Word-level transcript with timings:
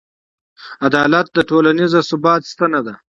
عدالت 0.87 1.27
د 1.35 1.37
ټولنیز 1.49 1.93
ثبات 2.09 2.41
ستنه 2.51 2.79
ده. 2.85 2.93